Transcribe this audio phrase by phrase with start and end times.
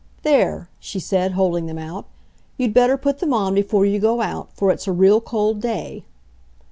[0.23, 2.05] "There," she said, holding them out,
[2.57, 6.05] "you'd better put them on before you go out, for it's a real cold day."